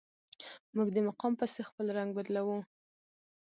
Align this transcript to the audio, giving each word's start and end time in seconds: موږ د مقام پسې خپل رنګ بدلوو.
موږ 0.75 0.87
د 0.95 0.97
مقام 1.07 1.33
پسې 1.39 1.61
خپل 1.69 1.85
رنګ 1.97 2.09
بدلوو. 2.17 2.57